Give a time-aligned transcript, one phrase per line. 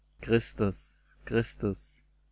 [0.23, 1.13] Christus!
[1.27, 2.01] Christus!